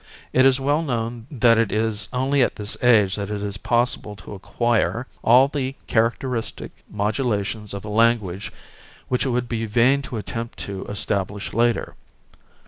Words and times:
It 0.33 0.47
is 0.47 0.59
well 0.59 0.81
known 0.81 1.27
that 1.29 1.59
it 1.59 1.71
is 1.71 2.09
only 2.11 2.41
at 2.41 2.55
this 2.55 2.75
age 2.83 3.17
that 3.17 3.29
it 3.29 3.43
is 3.43 3.57
possible 3.57 4.15
to 4.15 4.33
acquire 4.33 5.05
all 5.21 5.47
the 5.47 5.75
characteristic 5.85 6.71
modulations 6.89 7.71
of 7.71 7.85
a 7.85 7.87
language 7.87 8.51
which 9.09 9.27
it 9.27 9.29
would 9.29 9.47
be 9.47 9.67
vain 9.67 10.01
to 10.01 10.17
attempt 10.17 10.57
to 10.65 10.85
establish 10.87 11.53
later. 11.53 11.93